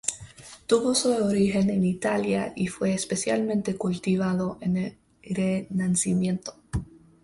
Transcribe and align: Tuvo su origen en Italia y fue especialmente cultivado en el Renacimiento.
Tuvo 0.65 0.95
su 0.95 1.11
origen 1.11 1.69
en 1.69 1.85
Italia 1.85 2.53
y 2.55 2.65
fue 2.65 2.91
especialmente 2.95 3.75
cultivado 3.75 4.57
en 4.61 4.77
el 4.77 4.97
Renacimiento. 5.21 6.55